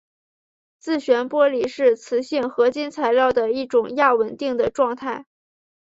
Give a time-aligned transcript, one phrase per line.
[0.79, 5.27] 自旋玻璃是磁性合金材料的一种亚稳定的状态。